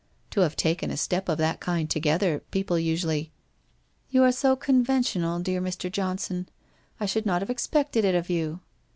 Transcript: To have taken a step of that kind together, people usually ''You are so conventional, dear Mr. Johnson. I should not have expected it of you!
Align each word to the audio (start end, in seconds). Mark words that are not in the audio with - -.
To 0.31 0.41
have 0.41 0.55
taken 0.55 0.89
a 0.89 0.97
step 0.97 1.29
of 1.29 1.37
that 1.37 1.59
kind 1.59 1.87
together, 1.87 2.39
people 2.49 2.79
usually 2.79 3.31
''You 4.09 4.23
are 4.23 4.31
so 4.31 4.55
conventional, 4.55 5.39
dear 5.41 5.61
Mr. 5.61 5.91
Johnson. 5.91 6.49
I 6.99 7.05
should 7.05 7.27
not 7.27 7.43
have 7.43 7.51
expected 7.51 8.03
it 8.03 8.15
of 8.15 8.27
you! 8.27 8.61